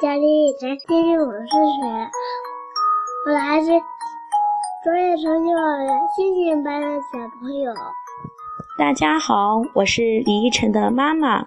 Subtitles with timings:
[0.00, 2.10] 家里已经今年五十岁了，
[3.26, 3.70] 我来自
[4.82, 7.72] 卓越城幼儿园星星班的小朋友。
[8.76, 11.46] 大家好，我是李依晨的妈妈，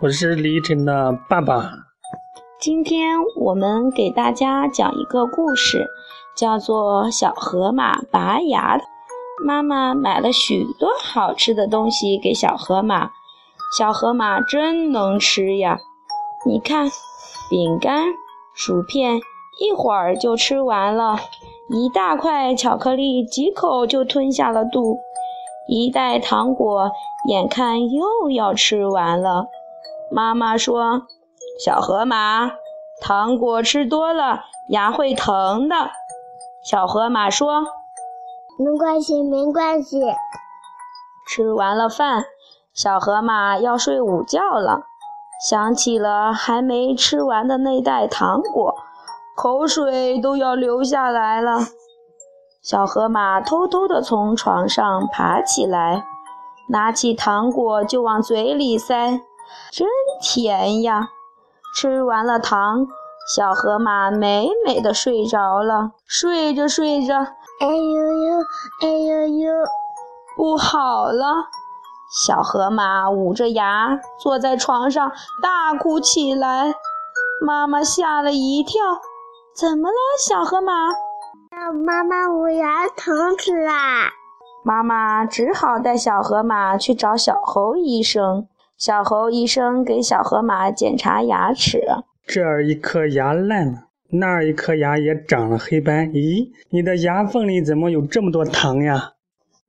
[0.00, 1.68] 我是李依晨的爸爸。
[2.60, 5.86] 今天我们给大家讲一个故事，
[6.36, 8.78] 叫做《小河马拔牙》。
[9.44, 13.10] 妈妈买了许多好吃的东西给小河马，
[13.76, 15.78] 小河马真能吃呀！
[16.46, 16.88] 你看，
[17.52, 18.06] 饼干、
[18.54, 19.20] 薯片，
[19.60, 21.16] 一会儿就吃完了；
[21.68, 24.96] 一大块巧克力，几口就吞下了肚；
[25.68, 26.90] 一袋糖果，
[27.28, 29.48] 眼看又要吃完了。
[30.10, 31.02] 妈妈说
[31.62, 32.52] ：“小河马，
[33.02, 35.90] 糖果吃多了，牙会疼的。”
[36.64, 37.66] 小河马说
[38.58, 40.00] ：“没关系，没关系。”
[41.28, 42.24] 吃完了饭，
[42.72, 44.86] 小河马要睡午觉了。
[45.48, 48.76] 想起了还没吃完的那袋糖果，
[49.36, 51.58] 口水都要流下来了。
[52.62, 56.04] 小河马偷偷地从床上爬起来，
[56.68, 59.20] 拿起糖果就往嘴里塞，
[59.72, 59.88] 真
[60.20, 61.08] 甜呀！
[61.74, 62.86] 吃完了糖，
[63.34, 65.90] 小河马美美的睡着了。
[66.06, 68.38] 睡着睡着，哎呦呦，
[68.82, 69.52] 哎呦呦，
[70.36, 71.48] 不好了！
[72.12, 75.10] 小河马捂着牙坐在床上
[75.42, 76.74] 大哭起来，
[77.40, 78.80] 妈妈吓了一跳。
[79.54, 80.72] 怎么了，小河马？
[81.72, 84.10] 妈妈，我牙疼死啦！
[84.64, 88.46] 妈妈只好带小河马去找小猴医生。
[88.76, 91.80] 小猴医生给小河马检查牙齿，
[92.26, 93.78] 这儿一颗牙烂了，
[94.10, 96.08] 那儿一颗牙也长了黑斑。
[96.10, 99.12] 咦，你的牙缝里怎么有这么多糖呀？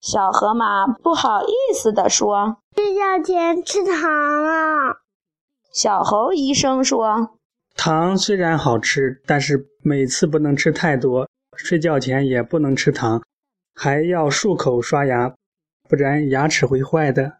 [0.00, 3.94] 小河马不好意思地说：“睡觉前吃糖
[4.44, 5.00] 了。”
[5.72, 7.30] 小猴医生说
[7.76, 11.28] ：“糖虽然好吃，但是每次不能吃太多。
[11.56, 13.22] 睡觉前也不能吃糖，
[13.74, 15.34] 还要漱口刷牙，
[15.88, 17.38] 不然牙齿会坏的。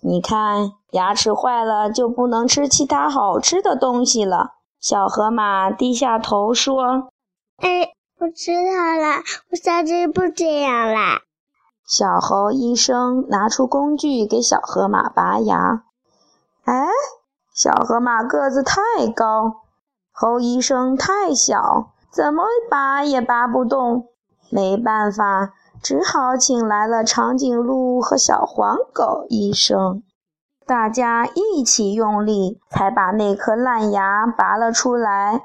[0.00, 7.10] 你看，牙齿坏了就不能吃其他好吃的东西了。”小河马低下头说
[7.58, 11.22] ：“哎，我知道了，我下次不这样啦。”
[11.88, 15.84] 小猴医生拿出工具给小河马拔牙。
[16.64, 16.86] 哎，
[17.54, 18.82] 小河马个子太
[19.16, 19.62] 高，
[20.12, 24.08] 猴医生太小，怎么拔也拔不动。
[24.50, 30.02] 没办法，只好请来了长颈鹿和小黄狗医生。
[30.66, 35.42] 大家一起用力，才把那颗烂牙拔了出来。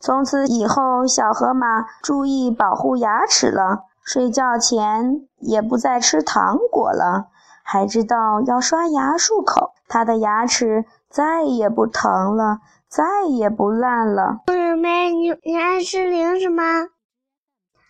[0.00, 3.84] 从此以后，小河马注意保护牙齿了。
[4.04, 7.28] 睡觉前也不再吃糖果了，
[7.62, 9.72] 还知道要刷牙漱口。
[9.88, 12.58] 他的牙齿再也不疼了，
[12.88, 14.40] 再也不烂了。
[14.46, 16.88] 朋友们，你你爱吃零食吗？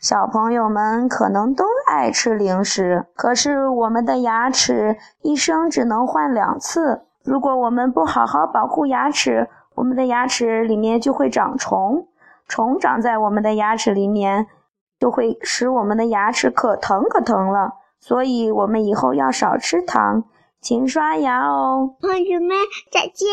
[0.01, 7.03] 小朋友们可能都爱吃零食，可是我们的牙齿一生只能换两次。
[7.25, 12.09] 如果我们不好好保护牙齿，我们的牙齿里面就会长虫，
[12.49, 14.49] 虫长在我们的牙齿里面。
[15.03, 20.23] 就会使我们的牙齿可疼可疼了，所以我们以后要少吃糖，
[20.61, 21.97] 勤刷牙哦。
[22.01, 22.57] 朋友们，
[22.93, 23.27] 再见。